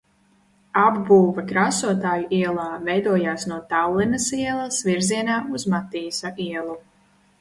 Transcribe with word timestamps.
Apbūve 0.83 1.43
Krāsotāju 1.51 2.25
ielā 2.39 2.65
veidojās 2.87 3.45
no 3.53 3.59
Tallinas 3.75 4.27
ielas 4.41 4.81
virzienā 4.91 5.37
uz 5.59 5.67
Matīsa 5.75 6.33
ielu. 6.49 6.81